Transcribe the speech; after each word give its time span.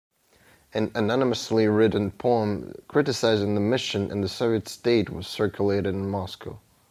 An 0.73 0.91
anonymously-written 0.95 2.13
poem 2.13 2.73
criticizing 2.87 3.53
the 3.53 3.61
mission 3.61 4.09
and 4.11 4.23
the 4.23 4.27
Soviet 4.29 4.67
state 4.67 5.11
was 5.11 5.27
circulated 5.27 5.93
in 5.93 6.09
Moscow. 6.09 6.59